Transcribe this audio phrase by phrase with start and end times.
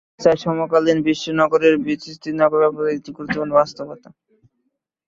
[0.03, 4.09] এতটুকু বলতে চাই, সমকালীন বিশ্বে নগরের বিস্তৃতির ব্যাপকতা একটি গুরুত্বপূর্ণ বাস্তবতা।